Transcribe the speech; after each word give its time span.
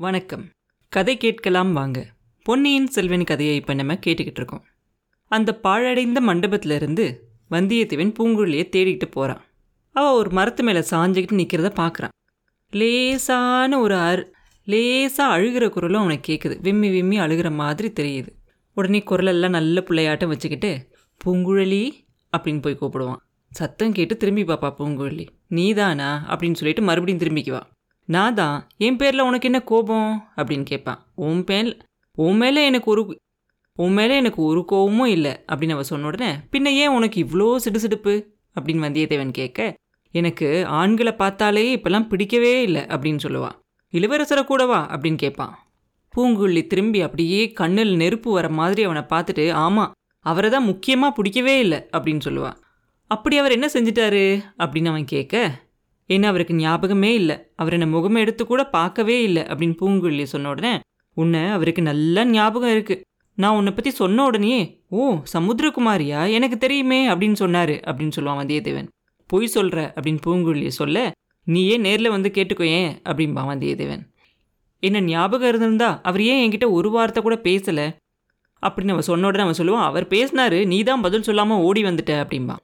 வணக்கம். 0.00 0.50
கதை 0.88 1.16
கேட்கலாம் 1.16 1.72
வாங்க. 1.72 2.06
பொன்னியின் 2.42 2.86
செல்வன் 2.86 3.24
கதையை 3.24 3.56
இப்போ 3.56 3.74
நம்ம 3.74 3.94
கேட்டுக்கிட்டு 3.94 4.36
இருக்கோம். 4.36 4.64
அந்த 5.26 5.58
பாழடைந்த 5.62 6.20
மண்டபத்திலிருந்து 6.20 7.18
வந்தியத்தேவன் 7.50 8.14
பூங்குழலியை 8.18 8.68
தேடிக்கிட்டு 8.68 9.10
போகிறான் 9.10 9.44
அவள் 9.92 10.10
ஒரு 10.10 10.30
மரத்து 10.30 10.62
மேலே 10.62 10.78
சாஞ்சிக்கிட்டு 10.78 11.32
நிற்கிறத 11.32 11.72
பார்க்குறான் 11.80 12.08
லேசான 12.70 13.80
ஒரு 13.80 13.94
அர் 13.94 14.30
லேசாக 14.64 15.38
அழுகிற 15.38 15.68
குரலும் 15.68 16.00
அவனுக்கு 16.00 16.32
கேட்குது 16.32 16.60
விம்மி 16.60 16.90
விம்மி 16.90 17.18
அழுகிற 17.18 17.52
மாதிரி 17.52 17.92
தெரியுது. 18.00 18.28
உடனே 18.74 19.02
குரலெல்லாம் 19.06 19.48
நல்ல 19.48 19.84
பிள்ளையாட்டம் 19.86 20.28
வச்சுக்கிட்டு 20.28 20.88
பூங்குழலி 21.24 21.90
அப்படின்னு 22.36 22.60
போய் 22.60 22.78
கூப்பிடுவான். 22.80 23.20
சத்தம் 23.50 23.92
கேட்டு 23.92 24.16
திரும்பி 24.16 24.42
பாப்பா 24.42 24.74
பூங்குழலி. 24.78 25.28
நீதானா? 25.48 26.36
அப்படின்னு 26.36 26.54
சொல்லிட்டு 26.54 26.82
மறுபடியும் 26.82 27.20
திரும்பிக்குவா. 27.20 27.60
நான் 28.10 28.34
தான் 28.34 28.68
என் 28.76 28.96
பேரில் 28.96 29.20
உனக்கு 29.20 29.48
என்ன 29.48 29.62
கோபம்? 29.62 30.30
அப்படின்னு 30.36 30.62
கேட்பான் 30.62 31.06
உன் 31.14 31.44
பேர் 31.44 31.70
உன் 32.14 32.36
மேலே 32.36 32.64
எனக்கு 32.64 32.90
ஒரு 32.90 33.20
உன் 33.74 33.92
மேலே 33.92 34.16
எனக்கு 34.16 34.42
ஒரு 34.42 34.64
கோபமும் 34.64 35.06
இல்லை 35.06 35.30
அப்படின்னு 35.52 35.70
அவன் 35.70 35.84
சொன்ன 35.84 36.06
உடனே 36.06 36.30
பின்ன 36.52 36.66
ஏன் 36.66 36.88
உனக்கு 36.88 37.24
இவ்வளோ 37.24 37.56
சிடுசிடுப்பு? 37.64 38.14
அப்படின்னு 38.56 38.84
வந்தியத்தேவன் 38.86 39.30
கேட்க 39.30 39.74
எனக்கு 40.14 40.66
ஆண்களை 40.66 41.12
பார்த்தாலே 41.14 41.76
இப்பெல்லாம் 41.76 42.08
பிடிக்கவே 42.08 42.62
இல்லை 42.62 42.82
அப்படின்னு 42.82 43.18
சொல்லுவான் 43.22 43.56
இளவரசரை 43.92 44.44
கூடவா 44.44 44.90
அப்படின்னு 44.90 45.16
கேட்பான் 45.16 45.54
பூங்குழி 46.14 46.66
திரும்பி 46.66 47.00
அப்படியே 47.00 47.52
கண்ணில் 47.52 47.96
நெருப்பு 47.96 48.32
வர 48.32 48.48
மாதிரி 48.48 48.82
அவனை 48.82 49.02
பார்த்துட்டு 49.02 49.52
ஆமாம் 49.52 49.92
அவரை 50.26 50.50
தான் 50.50 50.64
முக்கியமாக 50.64 51.12
பிடிக்கவே 51.12 51.58
இல்லை 51.58 51.78
அப்படின்னு 51.92 52.20
சொல்லுவான் 52.24 52.58
அப்படி 53.10 53.38
அவர் 53.38 53.52
என்ன 53.52 53.66
செஞ்சிட்டாரு? 53.72 54.24
அப்படின்னு 54.58 54.88
அவன் 54.88 55.04
கேட்க 55.04 55.36
ஏன்னா 56.12 56.26
அவருக்கு 56.32 56.54
ஞாபகமே 56.54 57.10
இல்லை. 57.14 57.36
அவர் 57.60 57.74
என்னை 57.76 57.88
முகம் 57.94 58.20
எடுத்து 58.22 58.42
கூட 58.46 58.62
பார்க்கவே 58.76 59.16
இல்லை 59.22 59.42
அப்படின்னு 59.50 59.76
பூங்குழலி 59.80 60.26
சொன்ன 60.32 60.48
உடனே 60.48 60.72
உன்னை 61.16 61.42
அவருக்கு 61.56 61.82
நல்லா 61.90 62.22
ஞாபகம் 62.36 62.70
இருக்கு. 62.70 62.96
நான் 63.38 63.56
உன்னை 63.58 63.72
பற்றி 63.72 63.90
சொன்ன 64.00 64.24
உடனே 64.24 64.56
ஓ 64.88 65.02
சமுத்திரகுமாரியா? 65.34 66.20
எனக்கு 66.36 66.56
தெரியுமே 66.58 67.00
அப்படின்னு 67.10 67.36
சொன்னாரு 67.44 67.76
அப்படின்னு 67.88 68.16
சொல்லுவான் 68.16 68.40
வந்தியத்தேவன். 68.42 68.88
பொய் 69.30 69.54
சொல்ற 69.54 69.78
அப்படின்னு 69.96 70.22
பூங்குழலி 70.26 70.70
சொல்ல 70.80 70.98
நீயே 71.46 71.76
நேரில் 71.76 72.14
வந்து 72.14 72.28
கேட்டுக்கோயேன் 72.34 72.90
அப்படிம்பான் 73.08 73.50
வந்தியத்தேவன். 73.52 74.02
என்ன 74.82 74.98
ஞாபகம் 75.00 75.48
இருந்திருந்தா 75.48 75.90
அவர் 76.08 76.22
ஏன் 76.32 76.40
என்கிட்ட 76.42 76.66
ஒரு 76.70 76.88
வார்த்தை 76.90 77.20
கூட 77.22 77.36
பேசலை? 77.44 77.86
அப்படின்னு 78.62 78.94
அவன் 78.94 79.08
சொன்ன 79.08 79.26
உடனே 79.26 79.44
அவன் 79.44 79.58
சொல்லுவான் 79.58 79.86
அவர் 79.90 80.06
பேசினாரு 80.08 80.58
நீ 80.66 80.78
தான் 80.82 81.04
பதில் 81.06 81.26
சொல்லாமல் 81.28 81.62
ஓடி 81.68 81.82
வந்துட்ட 81.82 82.12
அப்படிம்பான். 82.22 82.62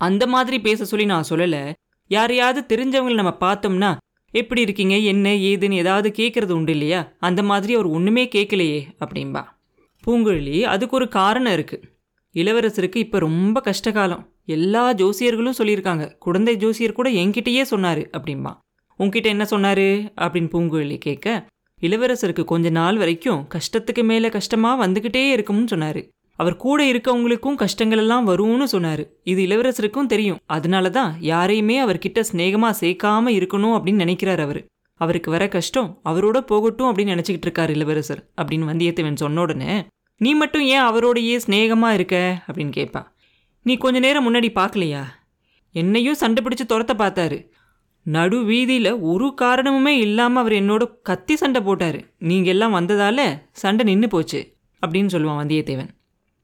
அந்த 0.00 0.24
மாதிரி 0.26 0.56
பேச 0.60 0.84
சொல்லி 0.84 1.06
நான் 1.06 1.30
சொல்லலை. 1.30 1.62
யாரையாவது 2.08 2.60
தெரிஞ்சவங்களை 2.68 3.18
நம்ம 3.20 3.32
பார்த்தோம்னா 3.40 3.90
எப்படி 4.34 4.60
இருக்கீங்க? 4.60 4.96
என்ன? 5.12 5.28
ஏதுன்னு 5.50 5.80
ஏதாவது 5.82 6.08
கேட்கறது 6.16 6.50
உண்டு 6.50 6.72
இல்லையா? 6.72 7.00
அந்த 7.18 7.42
மாதிரி 7.42 7.74
அவர் 7.74 7.86
ஒன்றுமே 7.86 8.24
கேட்கலையே 8.34 8.80
அப்படின்பா 9.04 9.42
பூங்குழலி 10.04 10.58
அதுக்கு 10.72 10.96
ஒரு 10.96 11.08
காரணம் 11.08 11.52
இருக்குது 11.52 11.86
இளவரசருக்கு 12.34 12.96
இப்போ 12.96 13.18
ரொம்ப 13.18 13.62
கஷ்டகாலம். 13.64 14.22
எல்லா 14.44 14.82
ஜோசியர்களும் 14.92 15.58
சொல்லியிருக்காங்க. 15.58 16.04
குழந்தை 16.18 16.56
ஜோசியர் 16.56 16.98
கூட 16.98 17.08
என்கிட்டயே 17.10 17.62
சொன்னார் 17.62 18.02
அப்படின்பா 18.16 18.52
உன்கிட்ட 18.98 19.28
என்ன 19.34 19.44
சொன்னார்? 19.44 19.86
அப்படின்னு 20.24 20.50
பூங்குழலி 20.54 20.98
கேட்க 20.98 21.46
இளவரசருக்கு 21.80 22.44
கொஞ்ச 22.44 22.68
நாள் 22.70 22.96
வரைக்கும் 22.96 23.46
கஷ்டத்துக்கு 23.54 24.02
மேலே 24.02 24.28
கஷ்டமாக 24.28 24.86
வந்துக்கிட்டே 24.86 25.24
இருக்கும்னு 25.30 25.66
சொன்னார். 25.66 26.00
அவர் 26.38 26.56
கூட 26.56 26.80
இருக்கவங்களுக்கும் 26.92 27.60
கஷ்டங்கள் 27.62 27.98
எல்லாம் 27.98 28.26
வரும்னு 28.28 28.66
சொன்னாரு. 28.72 29.04
இது 29.22 29.40
இளவரசருக்கும் 29.46 30.10
தெரியும். 30.12 30.40
அதனால 30.46 30.90
தான் 30.90 31.12
யாரையுமே 31.20 31.76
அவர்கிட்ட 31.84 32.20
சிநேகமா 32.32 32.70
சேர்க்காம 32.80 33.32
இருக்கணும் 33.38 33.74
அப்படின்னு 33.76 34.02
நினைக்கிறார் 34.04 34.40
அவர். 34.40 34.60
அவருக்கு 35.00 35.30
வர 35.30 35.44
கஷ்டம் 35.48 35.88
அவரோட 36.04 36.38
போகட்டும் 36.50 36.90
அப்படின்னு 36.90 37.14
நினச்சிக்கிட்டு 37.14 37.48
இருக்காரு 37.48 37.68
இளவரசர் 37.68 38.22
அப்படின்னு 38.36 38.68
வந்தியத்தேவன் 38.70 39.22
சொன்ன 39.22 39.40
உடனே 39.40 39.74
நீ 40.20 40.30
மட்டும் 40.34 40.62
ஏன் 40.62 40.82
அவரோடையே 40.82 41.34
சிநேகமா 41.46 41.88
இருக்க? 41.92 42.16
அப்படின்னு 42.46 42.72
கேட்பா. 42.78 43.02
நீ 43.66 43.76
கொஞ்ச 43.76 43.98
நேரம் 43.98 44.26
முன்னாடி 44.28 44.48
பார்க்கலையா? 44.54 45.02
என்னையும் 45.74 46.14
சண்டை 46.14 46.44
பிடிச்சு 46.44 46.72
துரத்த 46.72 46.94
பார்த்தாரு. 46.98 47.38
நடு 48.06 48.38
வீதியில் 48.44 48.92
ஒரு 49.10 49.34
காரணமுமே 49.40 49.94
இல்லாமல் 50.06 50.42
அவர் 50.42 50.56
என்னோட 50.62 50.84
கத்தி 51.02 51.36
சண்டை 51.36 51.60
போட்டார். 51.60 52.00
நீங்கள் 52.18 52.52
எல்லாம் 52.52 52.76
வந்ததால் 52.78 53.26
சண்டை 53.52 53.84
நின்று 53.86 54.08
போச்சு. 54.08 54.40
அப்படின்னு 54.82 55.14
சொல்லுவான் 55.14 55.40
வந்தியத்தேவன். 55.42 55.92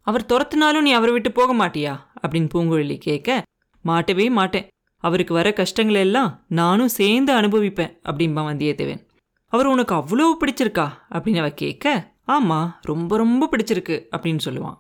அவர் 0.05 0.27
துரத்துனாலும் 0.29 0.81
நீ 0.81 0.91
அவரை 0.91 1.13
விட்டு 1.13 1.33
போக 1.33 1.51
மாட்டியா? 1.55 1.93
அப்படின்னு 2.23 2.49
பூங்குழலி 2.55 2.97
கேட்க 2.99 3.43
மாட்டவே 3.85 4.31
மாட்டேன். 4.31 4.69
அவருக்கு 4.97 5.35
வர 5.35 5.53
கஷ்டங்களை 5.53 6.01
எல்லாம் 6.01 6.45
நானும் 6.49 6.89
சேர்ந்து 6.89 7.33
அனுபவிப்பேன் 7.33 7.97
அப்படின்பா 8.09 8.43
வந்தியத்தேவன். 8.51 9.03
அவர் 9.47 9.67
உனக்கு 9.67 9.95
அவ்வளோ 9.95 10.37
பிடிச்சிருக்கா? 10.41 10.89
அப்படின்னு 11.11 11.39
அவ 11.39 11.51
கேட்க 11.51 12.13
ஆமாம் 12.25 12.79
ரொம்ப 12.83 13.17
ரொம்ப 13.17 13.49
பிடிச்சிருக்கு 13.53 13.97
அப்படின்னு 14.17 14.39
சொல்லுவான். 14.45 14.79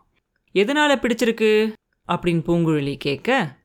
எதனால் 0.52 0.98
பிடிச்சிருக்கு? 0.98 1.72
அப்படின்னு 2.08 2.42
பூங்குழலி 2.46 2.96
கேட்க 2.96 3.58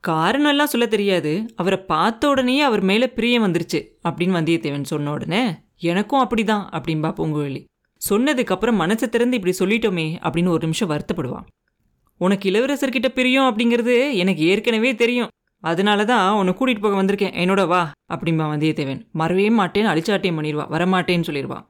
காரணம் 0.00 0.50
எல்லாம் 0.50 0.66
சொல்ல 0.66 0.86
தெரியாது. 0.86 1.52
அவரை 1.56 1.78
பார்த்த 1.78 2.28
உடனேயே 2.28 2.60
அவர் 2.60 2.80
மேலே 2.80 3.08
பிரியம் 3.08 3.44
வந்துருச்சு 3.44 3.80
அப்படின்னு 4.08 4.36
வந்தியத்தேவன் 4.38 4.82
சொன்ன 4.82 5.10
உடனே 5.10 5.54
எனக்கும் 5.76 6.28
அப்படிதான் 6.28 6.66
அப்படின்பா 6.72 7.10
பூங்குழலி. 7.18 7.64
சொன்னதுக்கு 8.08 8.54
அப்புறம் 8.54 8.80
மனசை 8.82 9.06
திறந்து 9.08 9.38
இப்படி 9.38 9.54
சொல்லிட்டோமே 9.58 10.06
அப்படின்னு 10.24 10.52
ஒரு 10.54 10.62
நிமிஷம் 10.66 10.90
வருத்தப்படுவான். 10.92 11.46
உனக்கு 12.20 12.44
இளவரசர்கிட்ட 12.50 13.08
பிரியம் 13.18 13.48
அப்படிங்கிறது 13.50 13.94
எனக்கு 14.22 14.42
ஏற்கனவே 14.52 14.90
தெரியும். 15.02 15.30
அதனால 15.62 16.04
தான் 16.10 16.26
உன்னை 16.38 16.52
கூட்டிகிட்டு 16.58 16.84
போக 16.84 16.96
வந்திருக்கேன். 17.00 17.34
என்னோட 17.42 17.62
வா 17.72 17.82
அப்படிம்பா 18.14 18.46
வந்தியத்தேவன். 18.52 19.00
மறவே 19.20 19.46
மாட்டேன்னு 19.58 19.90
அழிச்சாட்டியம் 19.92 20.38
பண்ணிடுவா. 20.38 20.64
வரமாட்டேன்னு 20.74 21.28
சொல்லிடுவான் 21.28 21.66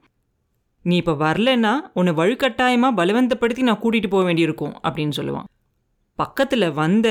நீ 0.85 0.95
இப்போ 1.01 1.13
வரலன்னா 1.25 1.73
உன்னை 1.99 2.13
வழுக்கட்டாயமாக 2.19 2.97
பலவந்தப்படுத்தி 2.99 3.63
நான் 3.67 3.81
கூட்டிகிட்டு 3.83 4.09
போக 4.13 4.23
வேண்டியிருக்கும் 4.27 4.73
அப்படின்னு 4.85 5.13
சொல்லுவான். 5.19 5.47
பக்கத்தில் 6.19 6.65
வந்த 6.79 7.07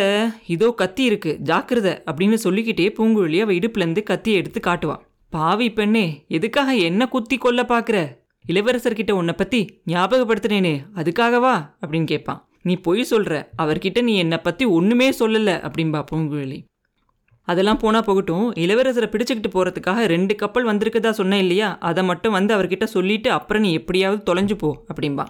இதோ 0.55 0.69
கத்தி 0.81 1.03
இருக்கு 1.11 1.31
ஜாக்கிரத 1.49 1.89
அப்படின்னு 2.09 2.37
சொல்லிக்கிட்டே 2.45 2.89
பூங்குழலி 2.99 3.39
அவள் 3.45 3.57
இடுப்புலேருந்து 3.59 4.03
கத்தியை 4.11 4.37
எடுத்து 4.41 4.61
காட்டுவான் 4.67 5.01
பாவி 5.33 5.69
பெண்ணே 5.79 6.05
எதுக்காக 6.39 6.71
என்ன 6.89 7.09
குத்தி 7.09 7.37
கொல்ல 7.37 7.63
பார்க்குற 7.73 7.99
இளவரசர்கிட்ட 8.45 9.11
உன்னை 9.11 9.35
பற்றி 9.35 9.83
ஞாபகப்படுத்தினேனே 9.87 10.75
அதுக்காகவா? 10.95 11.55
அப்படின்னு 11.83 12.05
கேட்பான். 12.05 12.41
நீ 12.63 12.77
பொய் 12.77 13.03
சொல்கிற 13.05 13.35
அவர்கிட்ட 13.63 14.03
நீ 14.03 14.17
என்னை 14.17 14.39
பற்றி 14.39 14.65
ஒன்றுமே 14.65 15.11
சொல்லலை 15.11 15.55
அப்படின்பா 15.67 16.01
பூங்குழலி. 16.11 16.59
அதெல்லாம் 17.49 17.79
போனால் 17.79 18.05
போகட்டும் 18.05 18.53
இளவரசரை 18.55 19.09
பிடிச்சிக்கிட்டு 19.11 19.51
போகிறதுக்காக 19.55 20.05
ரெண்டு 20.07 20.35
கப்பல் 20.35 20.67
வந்திருக்கதா 20.67 21.11
சொன்னேன் 21.11 21.41
இல்லையா? 21.41 21.79
அதை 21.79 22.05
மட்டும் 22.05 22.33
வந்து 22.33 22.55
அவர்கிட்ட 22.57 22.85
சொல்லிட்டு 22.85 23.31
அப்புறம் 23.31 23.63
நீ 23.63 23.73
எப்படியாவது 23.73 24.35
தொலைஞ்சு 24.35 24.55
போ 24.55 24.85
அப்படின்பா 24.89 25.27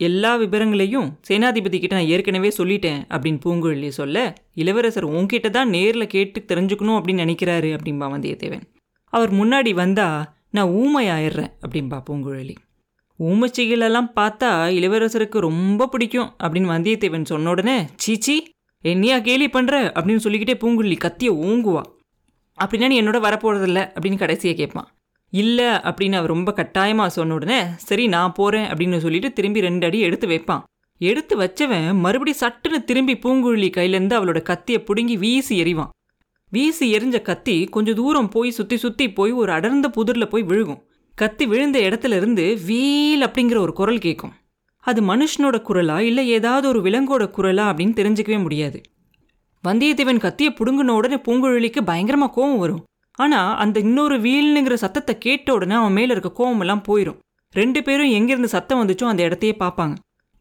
எல்லா 0.00 0.36
விவரங்களையும் 0.36 1.08
சேனாதிபதி 1.28 1.78
கிட்ட 1.80 1.94
நான் 1.94 2.10
ஏற்கனவே 2.14 2.52
சொல்லிட்டேன் 2.58 3.00
அப்படின்னு 3.08 3.40
பூங்குழலி 3.44 3.88
சொல்ல 3.88 4.16
இளவரசர் 4.54 5.04
உன்கிட்ட 5.04 5.50
தான் 5.50 5.68
நேரில் 5.68 6.06
கேட்டு 6.06 6.44
தெரிஞ்சுக்கணும் 6.48 6.98
அப்படின்னு 6.98 7.24
நினைக்கிறாரு 7.24 7.70
அப்படின்பா 7.76 8.06
வந்தியத்தேவன். 8.14 8.64
அவர் 9.12 9.32
முன்னாடி 9.32 9.74
வந்தா 9.74 10.08
நான் 10.50 10.68
ஊமை 10.68 11.08
ஆயிடுறேன் 11.08 11.52
அப்படின்பா 11.62 11.98
பூங்குழலி 12.08 12.54
ஊமச்சிகளெல்லாம் 13.18 14.08
பார்த்தா 14.16 14.50
இளவரசருக்கு 14.78 15.38
ரொம்ப 15.38 15.86
பிடிக்கும் 15.86 16.30
அப்படின்னு 16.42 16.72
வந்தியத்தேவன் 16.74 17.30
சொன்ன 17.30 17.50
உடனே 17.50 17.76
சீச்சி 17.96 18.36
என்னையா 18.84 19.16
கேலி 19.18 19.46
பண்ணுற 19.46 19.74
அப்படின்னு 19.96 20.24
சொல்லிக்கிட்டே 20.24 20.56
பூங்குழலி 20.62 20.96
கத்தியை 20.96 21.32
ஊங்குவா. 21.36 21.82
அப்படின்னா 22.58 22.86
நீ 22.86 22.96
என்னோட 23.02 23.18
வரப்போகிறதில்ல 23.26 23.80
அப்படின்னு 23.94 24.18
கடைசியாக 24.18 24.58
கேட்பான். 24.58 24.88
இல்லை 25.32 25.64
அப்படின்னு 25.64 26.18
அவர் 26.20 26.32
ரொம்ப 26.34 26.52
கட்டாயமாக 26.52 27.10
சொன்ன 27.10 27.34
உடனே 27.34 27.58
சரி 27.76 28.06
நான் 28.06 28.32
போகிறேன் 28.32 28.68
அப்படின்னு 28.70 28.98
சொல்லிட்டு 28.98 29.32
திரும்பி 29.32 29.60
ரெண்டு 29.60 29.86
அடி 29.86 30.00
எடுத்து 30.00 30.26
வைப்பான். 30.28 30.62
எடுத்து 31.00 31.34
வச்சவன் 31.40 31.88
மறுபடி 32.04 32.34
சட்டுன்னு 32.40 32.78
திரும்பி 32.84 33.14
பூங்குழலி 33.24 33.70
கையிலேருந்து 33.76 34.18
அவளோட 34.18 34.42
கத்தியை 34.42 34.82
பிடுங்கி 34.82 35.16
வீசி 35.16 35.62
எறிவான். 35.62 35.92
வீசி 36.52 36.86
எரிஞ்ச 36.96 37.16
கத்தி 37.22 37.54
கொஞ்சம் 37.74 37.96
தூரம் 38.00 38.28
போய் 38.34 38.50
சுற்றி 38.56 38.76
சுற்றி 38.82 39.06
போய் 39.12 39.32
ஒரு 39.40 39.50
அடர்ந்த 39.54 39.86
புதிரில் 39.96 40.28
போய் 40.32 40.44
விழுகும். 40.50 40.80
கத்தி 41.14 41.44
விழுந்த 41.46 41.78
இடத்துல 41.86 42.16
இருந்து 42.20 42.44
வீல் 42.68 43.24
அப்படிங்கிற 43.26 43.58
ஒரு 43.64 43.72
குரல் 43.80 44.02
கேட்கும் 44.04 44.34
அது 44.84 45.00
மனுஷனோட 45.10 45.56
குரலா 45.68 45.96
இல்லை 46.08 46.24
ஏதாவது 46.36 46.66
ஒரு 46.72 46.80
விலங்கோட 46.86 47.24
குரலா 47.36 47.64
அப்படின்னு 47.70 47.98
தெரிஞ்சுக்கவே 48.00 48.38
முடியாது. 48.42 48.78
வந்தியத்தேவன் 49.64 50.22
கத்தியை 50.24 50.50
பிடுங்கின 50.58 50.94
உடனே 50.98 51.18
பூங்குழலிக்கு 51.26 51.82
பயங்கரமாக 51.90 52.32
கோவம் 52.36 52.60
வரும். 52.64 52.82
ஆனால் 53.18 53.52
அந்த 53.64 53.76
இன்னொரு 53.86 54.16
வீல்னுங்கிற 54.26 54.76
சத்தத்தை 54.84 55.14
கேட்ட 55.26 55.54
உடனே 55.56 55.76
அவன் 55.80 55.96
மேலே 55.98 56.10
இருக்க 56.16 56.32
கோவமெல்லாம் 56.40 56.84
போயிடும் 56.88 57.18
ரெண்டு 57.54 57.80
பேரும் 57.86 58.14
எங்கேருந்து 58.18 58.54
சத்தம் 58.56 58.80
வந்துச்சோ 58.82 59.06
அந்த 59.10 59.22
இடத்தையே 59.28 59.56
பார்ப்பாங்க 59.64 59.94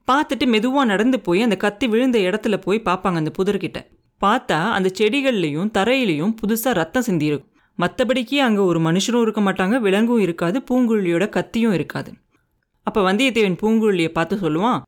பார்த்துட்டு 0.07 0.45
மெதுவாக 0.53 0.89
நடந்து 0.93 1.17
போய் 1.27 1.45
அந்த 1.45 1.57
கத்தி 1.65 1.85
விழுந்த 1.87 2.17
இடத்துல 2.29 2.55
போய் 2.65 2.87
பார்ப்பாங்க 2.89 3.21
அந்த 3.21 3.31
புதர்கிட்ட. 3.37 3.79
பார்த்தா 4.21 4.69
அந்த 4.69 4.89
செடிகள்லையும் 4.99 5.71
தரையிலையும் 5.77 6.33
புதுசாக 6.41 6.73
ரத்தம் 6.73 7.07
சிந்தியிருக்கும் 7.07 7.51
மற்றபடிக்கு 7.79 8.35
அங்கே 8.35 8.59
ஒரு 8.59 8.79
மனுஷனும் 8.79 9.21
இருக்க 9.21 9.41
மாட்டாங்க 9.41 9.75
விலங்கும் 9.79 10.17
இருக்காது 10.17 10.63
பூங்குழலியோட 10.69 11.29
கத்தியும் 11.29 11.73
இருக்காது. 11.73 12.11
அப்போ 12.83 13.13
வந்தியத்தேவன் 13.13 13.57
பூங்குழலியை 13.61 14.07
பார்த்து 14.07 14.35
சொல்லுவான் 14.35 14.81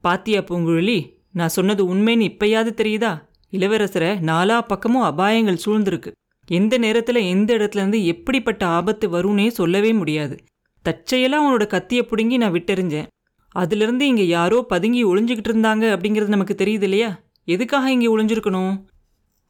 பாத்தியா 0.00 0.40
பூங்குழலி 0.40 0.98
நான் 1.32 1.48
சொன்னது 1.48 1.94
உண்மைன்னு 1.94 2.28
இப்பயாவது 2.30 2.72
தெரியுதா? 2.80 3.12
இளவரசரை 3.50 4.10
நாலா 4.20 4.66
பக்கமும் 4.66 5.02
அபாயங்கள் 5.02 5.62
சூழ்ந்திருக்கு. 5.64 6.10
எந்த 6.48 6.78
நேரத்தில் 6.78 7.16
எந்த 7.16 7.54
இடத்துல 7.54 7.82
இருந்து 7.82 8.06
எப்படிப்பட்ட 8.06 8.66
ஆபத்து 8.66 9.08
வரும்னே 9.08 9.46
சொல்லவே 9.46 9.92
முடியாது. 9.92 10.36
தற்செயலாக 10.82 11.42
அவனோட 11.42 11.66
கத்தியை 11.66 12.04
பிடுங்கி 12.04 12.36
நான் 12.36 12.52
விட்டெறிஞ்சேன். 12.52 13.06
அதுலேருந்து 13.54 14.00
இங்கே 14.00 14.26
யாரோ 14.26 14.62
பதுங்கி 14.68 15.04
ஒளிஞ்சிக்கிட்டு 15.04 15.50
இருந்தாங்க 15.52 15.84
அப்படிங்கிறது 15.94 16.26
நமக்கு 16.26 16.54
தெரியுது 16.64 16.82
இல்லையா? 16.82 17.10
எதுக்காக 17.44 17.90
இங்கே 17.90 18.16
ஒளிஞ்சிருக்கணும்? 18.16 18.84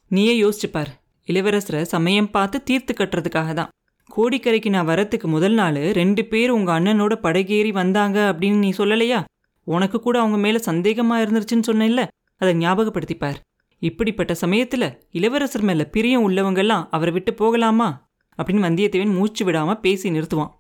நீயே 0.09 0.43
யோசிச்சுப்பார் 0.43 0.91
இளவரசரை 1.29 1.83
சமயம் 1.83 2.31
பார்த்து 2.31 2.63
தீர்த்து 2.63 2.95
கட்டுறதுக்காக 2.99 3.53
தான். 3.53 3.69
கோடிக்கரைக்கு 4.17 4.69
நான் 4.69 4.89
வரத்துக்கு 4.89 5.27
முதல் 5.27 5.53
நாள் 5.53 5.79
ரெண்டு 5.93 6.25
பேர் 6.25 6.51
உங்கள் 6.51 6.75
அண்ணனோட 6.75 7.15
படகேறி 7.23 7.73
வந்தாங்க 7.73 8.19
அப்படின்னு 8.33 8.59
நீ 8.59 8.71
சொல்லலையா? 8.71 9.25
உனக்கு 9.65 10.01
கூட 10.01 10.19
அவங்க 10.19 10.37
மேலே 10.37 10.59
சந்தேகமாக 10.59 11.25
இருந்துருச்சுன்னு 11.25 11.69
சொன்னேன்ல? 11.73 12.07
அதை 12.37 12.55
ஞாபகப்படுத்திப்பார் 12.55 13.39
இப்படிப்பட்ட 13.79 14.35
சமயத்தில் 14.35 14.87
இளவரசர் 15.11 15.63
மேலே 15.63 15.85
பிரியம் 15.85 16.31
உள்ளவங்கெல்லாம் 16.31 16.87
அவரை 16.91 17.13
விட்டு 17.13 17.35
போகலாமா? 17.35 18.11
அப்படின்னு 18.39 18.67
வந்தியத்தேவன் 18.69 19.13
மூச்சு 19.13 19.45
விடாமல் 19.45 19.81
பேசி 19.81 20.11
நிறுத்துவான். 20.11 20.53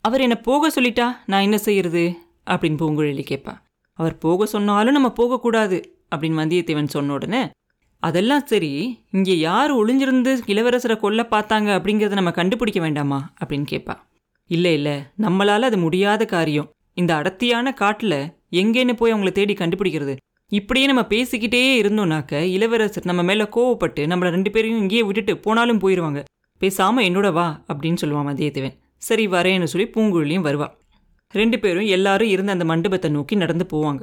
அவர் 0.00 0.20
என்னை 0.20 0.36
போக 0.36 0.68
சொல்லிட்டா? 0.68 1.16
நான் 1.26 1.40
என்ன 1.40 1.58
செய்யறது? 1.58 2.04
அப்படின்னு 2.50 2.80
பூங்குழலி 2.82 3.22
கேட்பேன். 3.22 3.58
அவர் 3.92 4.18
போக 4.18 4.46
சொன்னாலும் 4.46 4.92
நம்ம 4.92 5.12
போகக்கூடாது. 5.12 5.95
அப்படின்னு 6.14 6.40
வந்தியத்தேவன் 6.42 6.94
சொன்ன 6.94 7.12
உடனே 7.12 7.42
அதெல்லாம் 8.02 8.44
சரி 8.46 8.70
இங்கே 9.10 9.34
யார் 9.38 9.72
ஒளிஞ்சிருந்து 9.74 10.32
இளவரசரை 10.52 10.96
கொல்ல 10.96 11.22
பார்த்தாங்க 11.30 11.68
அப்படிங்கிறத 11.76 12.18
நம்ம 12.18 12.30
கண்டுபிடிக்க 12.30 12.80
வேண்டாமா? 12.80 13.18
அப்படின்னு 13.40 13.66
கேட்பா 13.70 13.94
இல்லை 14.50 14.72
இல்லை 14.72 14.96
நம்மளால் 15.22 15.68
அது 15.68 15.78
முடியாத 15.78 16.24
காரியம். 16.24 16.68
இந்த 16.94 17.12
அடர்த்தியான 17.16 17.72
காட்டில் 17.72 18.18
எங்கேன்னு 18.60 18.92
போய் 18.92 19.12
அவங்கள 19.14 19.30
தேடி 19.32 19.54
கண்டுபிடிக்கிறது. 19.54 20.14
இப்படியே 20.52 20.86
நம்ம 20.86 21.02
பேசிக்கிட்டே 21.10 21.62
இருந்தோம்னாக்க 21.82 22.42
இளவரசர் 22.56 23.08
நம்ம 23.10 23.22
மேலே 23.22 23.44
கோவப்பட்டு 23.56 24.02
நம்மளை 24.10 24.30
ரெண்டு 24.36 24.50
பேரையும் 24.50 24.80
இங்கேயே 24.80 25.02
விட்டுட்டு 25.02 25.34
போனாலும் 25.38 25.80
போயிடுவாங்க 25.80 26.22
பேசாம 26.60 27.02
என்னோட 27.08 27.30
வா 27.32 27.46
அப்படின்னு 27.68 28.00
சொல்லுவான் 28.02 28.28
வந்தியத்தேவன். 28.30 28.76
சரி 28.98 29.24
வரேன்னு 29.28 29.70
சொல்லி 29.72 29.86
பூங்குழலியும் 29.94 30.46
வருவா. 30.48 30.68
ரெண்டு 31.34 31.58
பேரும் 31.58 31.88
எல்லாரும் 31.96 32.28
இருந்த 32.28 32.52
அந்த 32.52 32.64
மண்டபத்தை 32.64 33.10
நோக்கி 33.10 33.34
நடந்து 33.36 33.66
போவாங்க. 33.72 34.02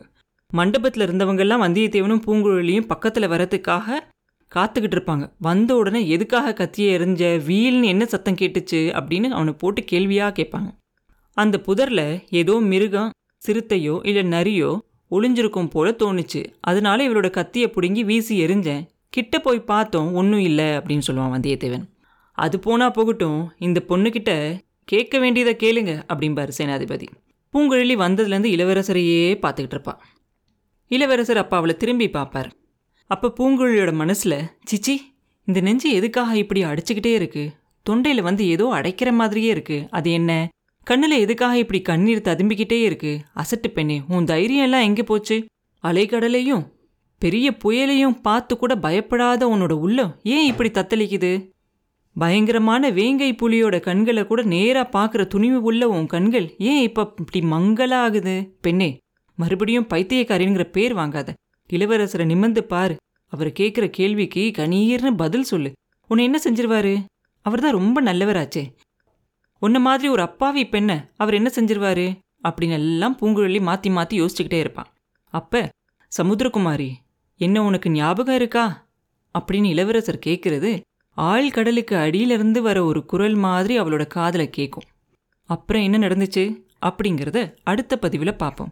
மண்டபத்தில் 0.57 1.03
இருந்தவங்கெல்லாம் 1.05 1.63
வந்தியத்தேவனும் 1.65 2.23
பூங்குழலியும் 2.25 2.89
பக்கத்தில் 2.91 3.31
வரத்துக்காக 3.33 3.97
காத்துக்கிட்டு 4.51 4.95
இருப்பாங்க. 4.97 5.25
வந்த 5.39 5.71
உடனே 5.75 6.01
எதுக்காக 6.07 6.53
கத்தியை 6.53 6.89
எறிஞ்ச 6.97 7.21
வீல்னு 7.47 7.87
என்ன 7.93 8.03
சத்தம் 8.05 8.37
கேட்டுச்சு 8.41 8.81
அப்படின்னு 8.97 9.29
அவனை 9.37 9.53
போட்டு 9.53 9.83
கேள்வியாக 9.83 10.35
கேட்பாங்க. 10.39 10.69
அந்த 11.37 11.55
புதரில் 11.59 12.07
ஏதோ 12.29 12.55
மிருகம் 12.71 13.09
சிறுத்தையோ 13.41 13.95
இல்லை 14.09 14.23
நரியோ 14.35 14.71
ஒளிஞ்சிருக்கும் 15.11 15.71
போல 15.73 15.87
தோணுச்சு. 15.91 16.41
அதனால 16.61 17.07
இவரோட 17.09 17.29
கத்தியை 17.29 17.69
பிடுங்கி 17.69 18.03
வீசி 18.03 18.35
எரிஞ்சேன் 18.45 18.85
கிட்ட 19.09 19.39
போய் 19.39 19.67
பார்த்தோம் 19.71 20.13
ஒன்றும் 20.13 20.45
இல்லை 20.49 20.69
அப்படின்னு 20.77 21.07
சொல்லுவான் 21.07 21.35
வந்தியத்தேவன். 21.35 21.83
அது 22.37 22.55
போனால் 22.59 22.91
போகட்டும் 22.91 23.41
இந்த 23.59 23.79
பொண்ணுக்கிட்ட 23.89 24.31
கேட்க 24.83 25.17
வேண்டியதை 25.19 25.53
கேளுங்க 25.63 25.91
அப்படிம்பாரு 26.11 26.51
சேனாதிபதி. 26.57 27.07
பூங்குழலி 27.53 27.95
வந்ததுலேருந்து 28.05 28.51
இளவரசரையே 28.55 29.23
பார்த்துக்கிட்டு 29.41 29.77
இருப்பாள் 29.77 29.99
இளவரசர் 30.95 31.37
அப்பா 31.37 31.57
அவளை 31.57 31.75
திரும்பி 31.77 32.07
பார்ப்பார். 32.09 32.49
அப்போ 33.09 33.27
பூங்குழலியோட 33.37 33.91
மனசில் 33.93 34.37
சிச்சி 34.71 34.95
இந்த 35.47 35.59
நெஞ்சு 35.61 35.89
எதுக்காக 35.91 36.31
இப்படி 36.37 36.61
அடிச்சுக்கிட்டே 36.63 37.13
இருக்கு? 37.13 37.43
தொண்டையில் 37.85 38.21
வந்து 38.21 38.43
ஏதோ 38.47 38.65
அடைக்கிற 38.73 39.09
மாதிரியே 39.11 39.49
இருக்கு. 39.49 39.77
அது 39.89 40.09
என்ன? 40.11 40.31
கண்ணில் 40.87 41.15
எதுக்காக 41.19 41.55
இப்படி 41.57 41.79
கண்ணீர் 41.81 42.27
ததும்பிக்கிட்டே 42.27 42.79
இருக்கு? 42.83 43.11
அசட்டு 43.35 43.69
பெண்ணே 43.73 43.97
உன் 44.07 44.25
தைரியம் 44.25 44.63
எல்லாம் 44.63 44.81
எங்கே 44.81 45.03
போச்சு? 45.03 45.37
அலைக்கடலையும் 45.83 46.63
பெரிய 47.21 47.47
புயலையும் 47.63 48.19
பார்த்து 48.21 48.53
கூட 48.57 48.73
பயப்படாத 48.75 49.43
உன்னோட 49.47 49.73
உள்ளம் 49.85 50.11
ஏன் 50.23 50.45
இப்படி 50.45 50.69
தத்தளிக்குது? 50.69 51.33
பயங்கரமான 52.15 52.89
வேங்கை 52.89 53.29
புலியோட 53.33 53.75
கண்களை 53.79 54.23
கூட 54.25 54.41
நேரா 54.53 54.83
பார்க்குற 54.95 55.21
துணிவு 55.27 55.59
உள்ள 55.61 55.83
உன் 55.89 56.05
கண்கள் 56.05 56.47
ஏன் 56.57 56.81
இப்போ 56.81 57.03
இப்படி 57.19 57.39
மங்கலா 57.53 57.99
ஆகுது 58.05 58.35
பெண்ணே 58.61 58.89
மறுபடியும் 59.35 59.87
பைத்தியக்காரிங்கிற 59.89 60.63
பேர் 60.63 60.95
வாங்காத. 60.95 61.29
இளவரசரை 61.69 62.25
நிமிர்ந்து 62.25 62.63
பாரு. 62.63 62.95
அவர் 63.27 63.47
கேட்குற 63.47 63.89
கேள்விக்கு 63.89 64.51
கணீர்னு 64.57 65.15
பதில் 65.15 65.43
சொல்லு. 65.43 65.71
உன்னை 66.07 66.25
என்ன 66.25 66.39
செஞ்சிருவாரு? 66.43 67.05
அவர் 67.41 67.61
தான் 67.61 67.71
ரொம்ப 67.71 68.03
நல்லவராச்சே. 68.03 68.73
உன்ன 69.59 69.79
மாதிரி 69.79 70.09
ஒரு 70.09 70.21
அப்பாவி 70.21 70.67
பெண்ணை 70.67 70.97
அவர் 71.17 71.33
என்ன 71.33 71.51
செஞ்சிருவாரு? 71.55 72.19
அப்படின்னு 72.43 72.71
எல்லாம் 72.71 73.17
பூங்குழலி 73.19 73.61
மாற்றி 73.61 73.89
மாற்றி 73.89 74.21
யோசிச்சுக்கிட்டே 74.21 74.59
இருப்பான். 74.59 74.93
அப்ப 75.33 75.69
சமுத்திரகுமாரி 76.17 76.89
என்ன 77.37 77.63
உனக்கு 77.63 77.89
ஞாபகம் 77.89 78.35
இருக்கா? 78.35 78.87
அப்படின்னு 79.39 79.63
இளவரசர் 79.63 80.19
கேட்குறது 80.25 80.81
ஆழ்கடலுக்கு 81.17 81.93
அடியிலிருந்து 81.93 82.61
வர 82.61 82.83
ஒரு 82.83 83.05
குரல் 83.05 83.33
மாதிரி 83.33 83.79
அவளோட 83.79 84.07
காதல 84.07 84.47
கேட்கும். 84.47 84.87
அப்புறம் 85.45 85.81
என்ன 85.81 85.97
நடந்துச்சு? 85.97 86.43
அப்படிங்கிறத 86.81 87.55
அடுத்த 87.63 87.97
பதிவில் 87.97 88.35
பார்ப்போம் 88.35 88.71